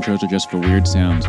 [0.00, 1.26] Intros are just for weird sounds.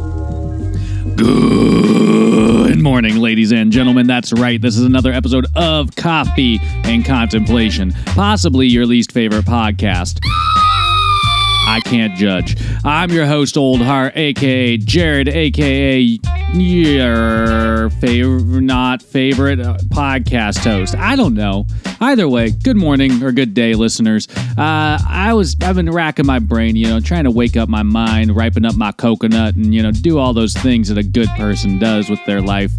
[1.17, 4.07] Good morning, ladies and gentlemen.
[4.07, 4.62] That's right.
[4.62, 10.20] This is another episode of Coffee and Contemplation, possibly your least favorite podcast.
[10.23, 12.57] I can't judge.
[12.84, 16.17] I'm your host, Old Heart, aka Jared, aka
[16.53, 20.95] your favorite, not favorite uh, podcast host.
[20.95, 21.65] I don't know.
[21.99, 24.27] Either way, good morning or good day, listeners.
[24.57, 27.83] Uh, I was I've been racking my brain, you know, trying to wake up my
[27.83, 31.29] mind, ripen up my coconut, and you know, do all those things that a good
[31.37, 32.71] person does with their life.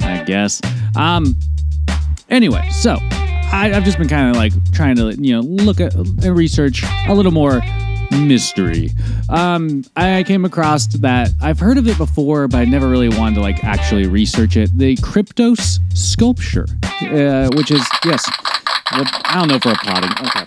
[0.00, 0.60] I guess.
[0.96, 1.36] Um.
[2.30, 5.94] Anyway, so I, I've just been kind of like trying to, you know, look at
[5.94, 7.62] and research a little more
[8.10, 8.90] mystery.
[9.28, 13.36] Um, I came across that I've heard of it before, but I never really wanted
[13.36, 14.76] to like actually research it.
[14.76, 16.66] The Kryptos sculpture,
[17.02, 18.24] uh, which is yes,
[18.90, 20.10] I don't know we're applauding.
[20.26, 20.44] Okay.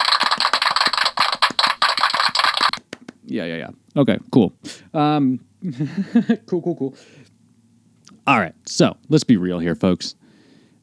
[3.26, 4.02] Yeah, yeah, yeah.
[4.02, 4.54] Okay, cool.
[4.94, 5.40] Um,
[6.48, 6.96] cool, cool, cool.
[8.28, 10.16] All right, so let's be real here, folks.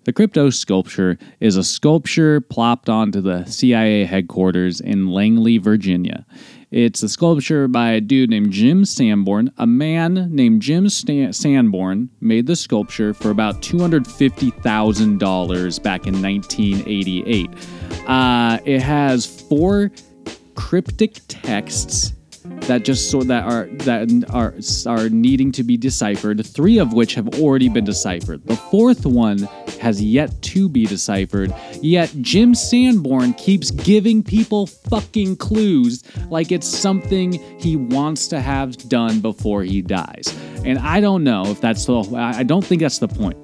[0.04, 6.24] The Kryptos sculpture is a sculpture plopped onto the CIA headquarters in Langley, Virginia.
[6.70, 9.50] It's a sculpture by a dude named Jim Sanborn.
[9.56, 17.48] A man named Jim Stan- Sanborn made the sculpture for about $250,000 back in 1988.
[18.06, 19.90] Uh, it has four
[20.54, 22.12] cryptic texts
[22.62, 24.54] that just sort that are that are
[24.86, 26.44] are needing to be deciphered.
[26.44, 28.44] Three of which have already been deciphered.
[28.46, 29.38] The fourth one
[29.80, 31.54] has yet to be deciphered.
[31.80, 38.76] Yet Jim Sanborn keeps giving people fucking clues like it's something he wants to have
[38.88, 40.34] done before he dies.
[40.64, 42.02] And I don't know if that's the.
[42.14, 43.38] I don't think that's the point.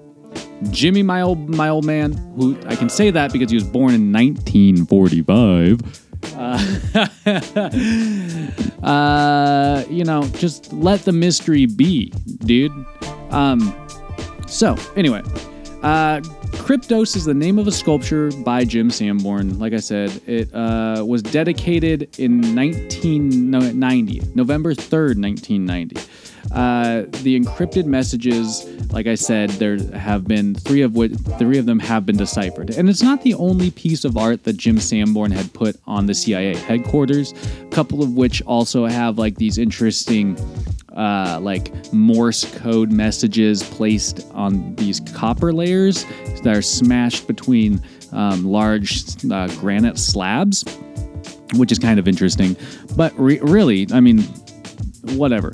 [0.70, 3.94] Jimmy, my old my old man, who I can say that because he was born
[3.94, 6.03] in 1945.
[8.82, 12.12] uh, you know, just let the mystery be,
[12.44, 12.72] dude.
[13.30, 13.74] Um,
[14.46, 15.22] so anyway,
[15.84, 16.20] uh,
[16.64, 19.58] Kryptos is the name of a sculpture by Jim Sanborn.
[19.58, 25.96] Like I said, it uh, was dedicated in 1990, November 3rd, 1990.
[26.52, 31.66] Uh, the encrypted messages, like I said, there have been three of which three of
[31.66, 35.32] them have been deciphered, and it's not the only piece of art that Jim Sanborn
[35.32, 37.34] had put on the CIA headquarters.
[37.62, 40.36] A couple of which also have like these interesting
[40.96, 46.04] uh, like Morse code messages placed on these copper layers
[46.42, 47.82] that are smashed between
[48.12, 50.64] um, large uh, granite slabs,
[51.54, 52.56] which is kind of interesting.
[52.96, 54.22] But re- really, I mean,
[55.14, 55.52] whatever.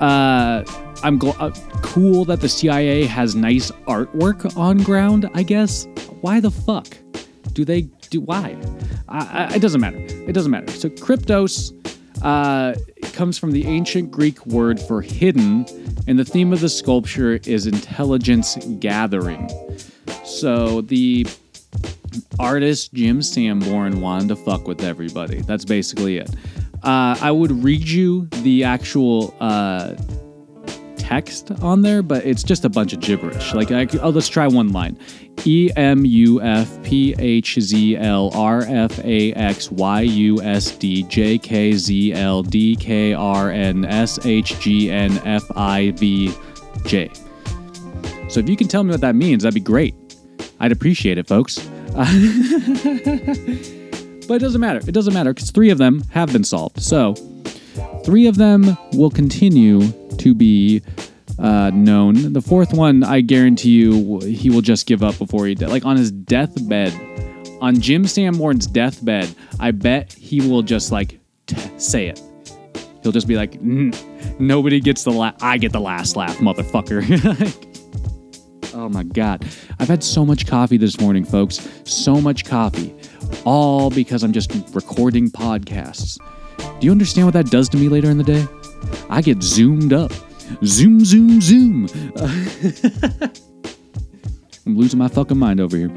[0.00, 0.64] Uh,
[1.02, 1.50] I'm gl- uh,
[1.82, 5.30] cool that the CIA has nice artwork on ground.
[5.34, 5.86] I guess.
[6.20, 6.96] Why the fuck
[7.52, 8.20] do they do?
[8.20, 8.56] Why?
[9.08, 9.98] I, I, it doesn't matter.
[9.98, 10.70] It doesn't matter.
[10.72, 11.72] So Kryptos
[12.26, 12.74] uh,
[13.12, 15.64] comes from the ancient Greek word for hidden,
[16.08, 19.48] and the theme of the sculpture is intelligence gathering.
[20.24, 21.24] So the
[22.40, 25.40] artist Jim Sanborn wanted to fuck with everybody.
[25.42, 26.28] That's basically it.
[26.82, 29.94] Uh, I would read you the actual uh,
[31.06, 33.54] text on there, but it's just a bunch of gibberish.
[33.54, 34.98] Like, I, oh, let's try one line.
[35.44, 40.72] E M U F P H Z L R F A X Y U S
[40.72, 45.92] D J K Z L D K R N S H G N F I
[45.92, 46.34] V
[46.84, 47.08] J.
[48.28, 49.94] So if you can tell me what that means, that'd be great.
[50.58, 51.58] I'd appreciate it, folks.
[51.94, 52.08] but
[54.34, 54.80] it doesn't matter.
[54.88, 56.82] It doesn't matter because three of them have been solved.
[56.82, 57.14] So
[58.04, 59.80] three of them will continue
[60.26, 60.82] to be
[61.38, 62.32] uh, known.
[62.32, 65.70] The fourth one, I guarantee you, he will just give up before he dies.
[65.70, 66.92] Like on his deathbed,
[67.60, 72.20] on Jim Sanborn's deathbed, I bet he will just like t- say it.
[73.02, 73.60] He'll just be like,
[74.40, 77.62] "Nobody gets the la- I get the last laugh, motherfucker."
[78.74, 79.42] Oh my God.
[79.78, 81.66] I've had so much coffee this morning, folks.
[81.84, 82.94] So much coffee.
[83.46, 86.18] All because I'm just recording podcasts.
[86.78, 88.46] Do you understand what that does to me later in the day?
[89.08, 90.12] I get zoomed up.
[90.64, 91.88] Zoom, zoom, zoom.
[94.66, 95.90] I'm losing my fucking mind over here.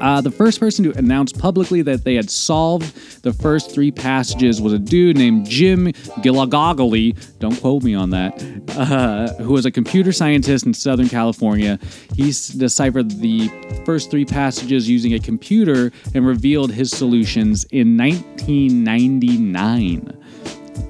[0.00, 4.60] Uh, the first person to announce publicly that they had solved the first three passages
[4.60, 7.14] was a dude named Jim Gillogly.
[7.38, 8.42] Don't quote me on that.
[8.76, 11.78] Uh, who was a computer scientist in Southern California.
[12.14, 13.48] He deciphered the
[13.84, 20.23] first three passages using a computer and revealed his solutions in 1999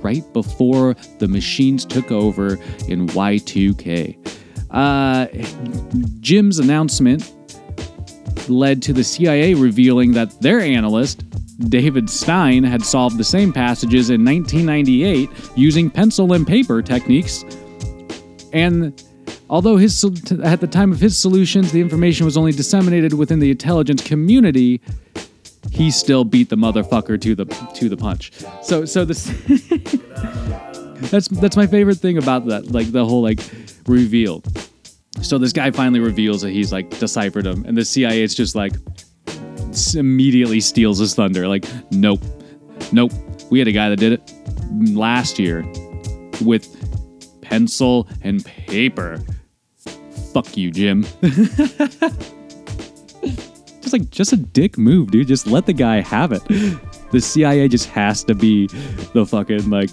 [0.05, 2.55] right before the machines took over
[2.87, 4.17] in Y2K.
[4.71, 5.27] Uh,
[6.21, 7.33] Jim's announcement
[8.49, 11.25] led to the CIA revealing that their analyst,
[11.71, 17.45] David Stein, had solved the same passages in 1998 using pencil and paper techniques.
[18.53, 19.03] And
[19.49, 20.05] although his
[20.43, 24.81] at the time of his solutions, the information was only disseminated within the intelligence community,
[25.75, 27.45] he still beat the motherfucker to the
[27.75, 28.31] to the punch.
[28.63, 29.25] So so this
[31.11, 33.41] that's that's my favorite thing about that, like the whole like
[33.87, 34.43] reveal.
[35.21, 38.55] So this guy finally reveals that he's like deciphered him, and the CIA is just
[38.55, 38.73] like
[39.97, 41.49] immediately steals his thunder.
[41.49, 42.23] Like, nope,
[42.93, 43.13] nope.
[43.51, 44.33] We had a guy that did it
[44.95, 45.65] last year
[46.41, 46.69] with
[47.43, 49.21] pencil and paper.
[50.33, 51.05] Fuck you, Jim.
[53.95, 55.29] like just a dick move, dude.
[55.29, 56.43] Just let the guy have it.
[57.11, 58.67] The CIA just has to be
[59.13, 59.91] the fucking like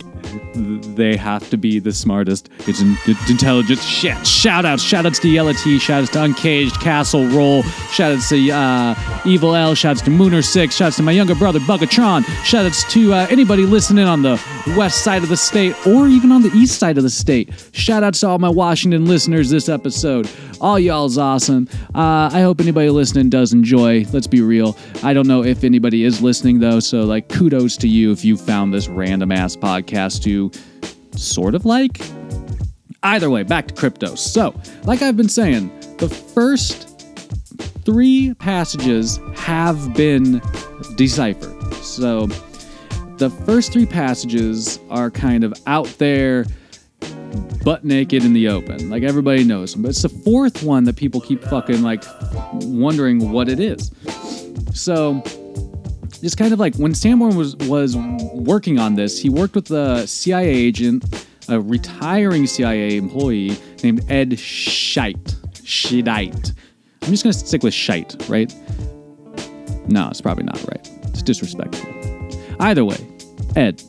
[0.54, 2.50] they have to be the smartest.
[2.68, 3.84] It's, in, it's intelligence.
[3.84, 4.26] Shit.
[4.26, 4.84] Shout outs.
[4.84, 5.80] Shout outs to Yella T.
[5.80, 7.64] Shout outs to Uncaged Castle Roll.
[7.92, 9.76] Shout outs to uh, Evil L.
[9.76, 10.76] Shout outs to Mooner Six.
[10.76, 12.24] Shout outs to my younger brother Bugatron.
[12.44, 14.42] Shout outs to uh, anybody listening on the
[14.76, 17.50] west side of the state or even on the east side of the state.
[17.72, 20.30] Shout outs to all my Washington listeners this episode.
[20.60, 21.68] All y'all's awesome.
[21.96, 24.06] Uh, I hope anybody listening does enjoy.
[24.14, 24.78] Let's be real.
[25.04, 28.38] I don't know if anybody is listening though, so like kudos to you if you
[28.38, 30.50] found this random ass podcast to
[31.18, 32.00] sort of like.
[33.04, 34.16] Either way, back to crypto.
[34.16, 35.68] So, like I've been saying,
[35.98, 36.88] the first
[37.84, 40.42] three passages have been
[40.96, 41.74] deciphered.
[41.84, 42.28] So,
[43.18, 46.46] the first three passages are kind of out there,
[47.66, 48.90] butt naked in the open.
[48.90, 49.82] Like everybody knows them.
[49.82, 52.06] But it's the fourth one that people keep fucking like
[52.54, 53.92] wondering what it is.
[54.74, 55.22] So,
[56.22, 60.08] just kind of like when Sanborn was was working on this, he worked with a
[60.08, 65.36] CIA agent, a retiring CIA employee named Ed Scheidt.
[65.64, 66.54] Scheidite.
[67.04, 68.54] I'm just gonna stick with Scheidt, right?
[69.90, 70.90] No, it's probably not right.
[71.06, 71.92] It's disrespectful.
[72.60, 72.98] Either way,
[73.56, 73.82] Ed.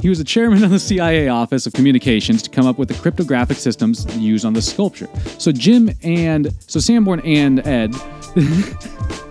[0.00, 2.94] He was the chairman of the CIA Office of Communications to come up with the
[2.94, 5.08] cryptographic systems used on the sculpture.
[5.38, 7.94] So Jim and so Sanborn and Ed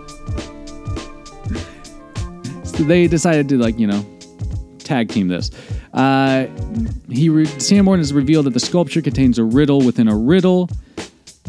[2.83, 4.05] they decided to like you know
[4.79, 5.51] tag team this.
[5.93, 6.47] Uh,
[7.09, 10.69] he re- Sanborn has revealed that the sculpture contains a riddle within a riddle,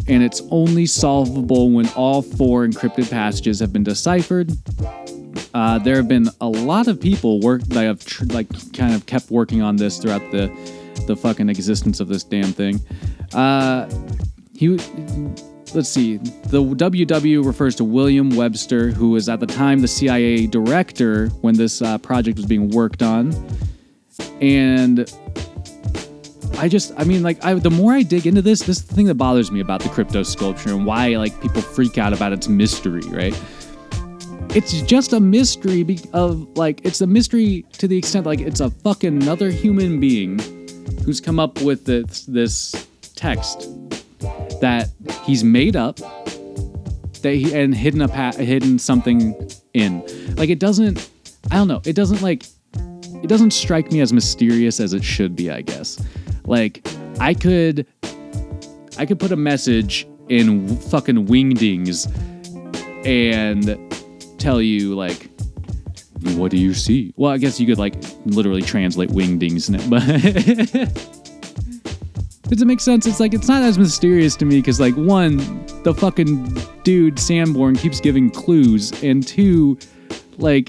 [0.09, 4.53] and it's only solvable when all four encrypted passages have been deciphered.
[5.55, 9.07] Uh, there have been a lot of people work that have tr- like kind of
[9.07, 10.51] kept working on this throughout the
[11.07, 12.81] the fucking existence of this damn thing.
[13.35, 13.89] Uh,
[14.55, 14.77] he
[15.75, 16.17] let's see.
[16.17, 21.55] The WW refers to William Webster, who was at the time the CIA director when
[21.55, 23.35] this uh, project was being worked on.
[24.41, 25.11] And
[26.59, 28.95] I just, I mean, like, I, the more I dig into this, this is the
[28.95, 32.33] thing that bothers me about the Kryptos sculpture and why, like, people freak out about
[32.33, 33.39] its mystery, right?
[34.55, 38.71] It's just a mystery of, like, it's a mystery to the extent, like, it's a
[38.71, 40.39] fucking another human being
[41.05, 43.69] who's come up with this, this text
[44.61, 44.89] that
[45.25, 45.97] he's made up
[47.23, 50.03] that he and hidden a pa- hidden something in.
[50.37, 51.09] Like it doesn't
[51.51, 52.45] i don't know it doesn't like
[53.23, 56.05] it doesn't strike me as mysterious as it should be i guess.
[56.45, 56.87] Like
[57.21, 57.87] i could
[58.99, 62.07] i could put a message in fucking wingdings
[63.07, 63.79] and
[64.41, 65.29] tell you like
[66.37, 67.13] what do you see?
[67.17, 67.95] Well i guess you could like
[68.27, 71.22] literally translate wingdings but
[72.53, 73.07] Does it make sense?
[73.07, 75.39] It's like it's not as mysterious to me because like one,
[75.85, 79.79] the fucking dude Sanborn keeps giving clues, and two,
[80.37, 80.69] like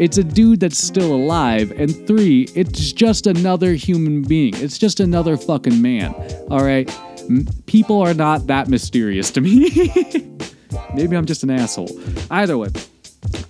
[0.00, 4.52] it's a dude that's still alive, and three, it's just another human being.
[4.56, 6.12] It's just another fucking man.
[6.50, 6.92] All right,
[7.30, 9.70] M- people are not that mysterious to me.
[10.92, 12.00] Maybe I'm just an asshole.
[12.32, 12.70] Either way,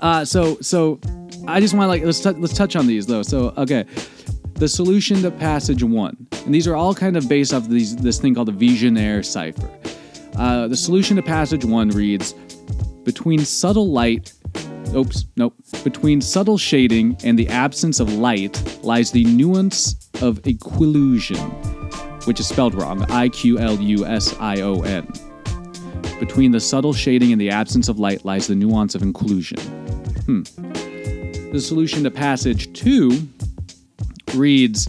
[0.01, 1.01] uh, so so
[1.49, 3.23] I just want to like let's tou- let's touch on these though.
[3.23, 3.87] So okay,
[4.57, 8.19] the solution to passage one, and these are all kind of based off these this
[8.19, 9.69] thing called the Vigenère cipher.
[10.37, 12.35] Uh, the solution to passage one reads:
[13.05, 14.33] between subtle light.
[14.95, 15.55] Oops, nope.
[15.83, 22.47] Between subtle shading and the absence of light lies the nuance of iqlusion, which is
[22.47, 25.07] spelled wrong I Q L U S I O N.
[26.21, 29.59] Between the subtle shading and the absence of light lies the nuance of inclusion.
[30.25, 30.43] Hmm.
[31.53, 33.29] The solution to passage two
[34.35, 34.89] reads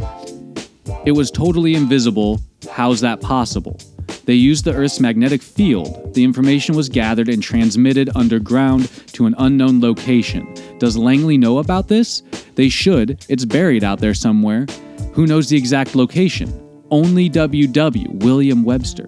[1.08, 2.42] It was totally invisible.
[2.70, 3.80] How's that possible?
[4.26, 6.14] They used the Earth's magnetic field.
[6.14, 10.54] The information was gathered and transmitted underground to an unknown location.
[10.80, 12.24] Does Langley know about this?
[12.56, 13.26] They should.
[13.30, 14.66] It's buried out there somewhere.
[15.14, 16.52] Who knows the exact location?
[16.92, 19.08] Only WW, William Webster.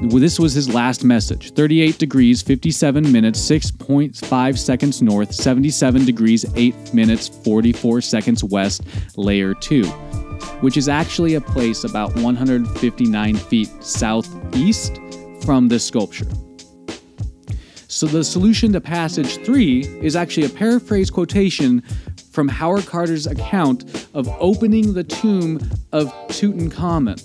[0.00, 6.94] This was his last message 38 degrees, 57 minutes, 6.5 seconds north, 77 degrees, 8
[6.94, 8.84] minutes, 44 seconds west,
[9.18, 10.09] layer 2
[10.60, 15.00] which is actually a place about 159 feet southeast
[15.42, 16.26] from this sculpture.
[17.88, 21.82] So the solution to passage 3 is actually a paraphrase quotation
[22.30, 25.56] from Howard Carter's account of opening the tomb
[25.92, 27.20] of Tutankhamun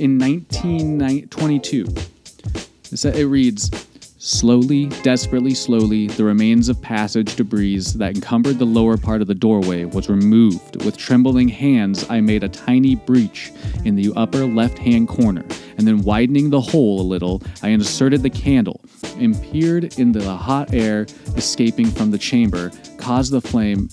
[0.00, 1.86] in 1922.
[2.92, 3.85] It reads,
[4.26, 9.36] Slowly, desperately slowly, the remains of passage debris that encumbered the lower part of the
[9.36, 10.84] doorway was removed.
[10.84, 13.52] With trembling hands, I made a tiny breach
[13.84, 15.44] in the upper left hand corner,
[15.78, 18.80] and then widening the hole a little, I inserted the candle
[19.20, 21.06] and peered into the hot air
[21.36, 23.88] escaping from the chamber, caused the flame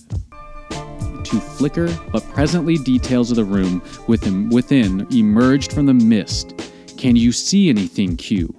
[0.72, 6.60] to flicker, but presently details of the room within, within emerged from the mist.
[6.98, 8.52] Can you see anything, Q?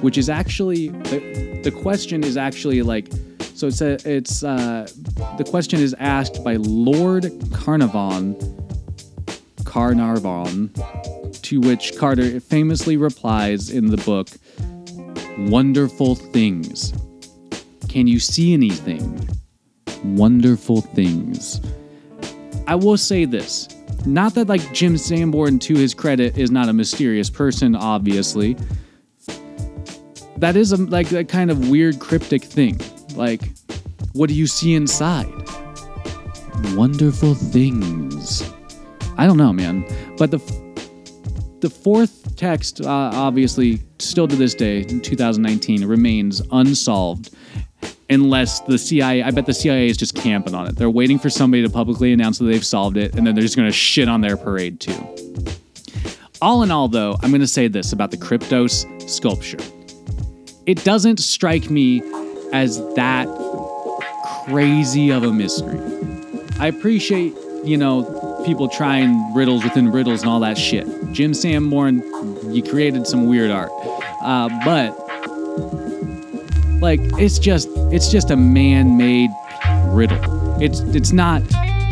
[0.00, 3.08] Which is actually the, the question is actually like
[3.54, 4.86] so it's a, it's uh,
[5.38, 8.36] the question is asked by Lord Carnarvon
[9.64, 10.72] Carnarvon
[11.42, 14.28] to which Carter famously replies in the book
[15.50, 16.92] wonderful things.
[17.88, 19.28] Can you see anything?
[20.02, 21.60] Wonderful things.
[22.66, 23.68] I will say this
[24.04, 28.56] not that like Jim Sanborn to his credit is not a mysterious person obviously
[30.38, 32.80] that is a, like a kind of weird cryptic thing.
[33.14, 33.42] Like,
[34.12, 35.32] what do you see inside?
[36.74, 38.50] Wonderful things.
[39.18, 39.84] I don't know, man.
[40.16, 40.38] But the
[41.60, 47.30] the fourth text, uh, obviously, still to this day, in 2019, remains unsolved.
[48.08, 50.76] Unless the CIA, I bet the CIA is just camping on it.
[50.76, 53.56] They're waiting for somebody to publicly announce that they've solved it, and then they're just
[53.56, 55.16] going to shit on their parade too.
[56.40, 59.58] All in all, though, I'm going to say this about the Kryptos sculpture
[60.66, 62.02] it doesn't strike me
[62.52, 63.28] as that
[64.46, 65.80] crazy of a mystery.
[66.58, 70.86] I appreciate, you know, people trying riddles within riddles and all that shit.
[71.12, 72.02] Jim Sanborn,
[72.52, 73.70] you created some weird art.
[74.22, 74.90] Uh, but
[76.80, 79.30] like it's just it's just a man-made
[79.88, 80.18] riddle.
[80.60, 81.42] It's it's not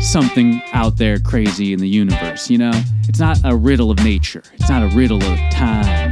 [0.01, 2.73] something out there crazy in the universe, you know?
[3.07, 4.43] It's not a riddle of nature.
[4.53, 6.04] It's not a riddle of time.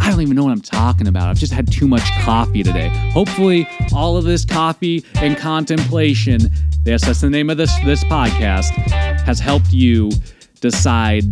[0.00, 1.28] I don't even know what I'm talking about.
[1.28, 2.88] I've just had too much coffee today.
[3.12, 6.50] Hopefully, all of this coffee and contemplation,
[6.84, 8.70] yes, that's the name of this this podcast,
[9.22, 10.10] has helped you
[10.60, 11.24] decide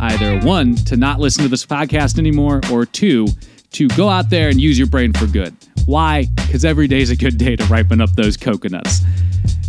[0.00, 3.26] either one to not listen to this podcast anymore or two
[3.72, 5.56] to go out there and use your brain for good.
[5.86, 6.26] Why?
[6.36, 9.00] Because every day is a good day to ripen up those coconuts.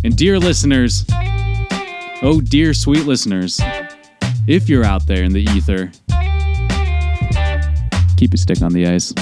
[0.04, 1.04] And dear listeners,
[2.22, 3.60] oh dear sweet listeners,
[4.46, 5.90] if you're out there in the ether,
[8.16, 9.12] keep a stick on the ice.